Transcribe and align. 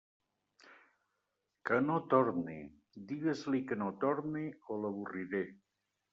Que 1.69 1.77
no 1.89 1.97
torne: 2.13 2.57
digues-li 3.13 3.61
que 3.69 3.79
no 3.83 3.93
torne, 4.07 4.45
o 4.71 4.81
l'avorriré. 4.83 5.45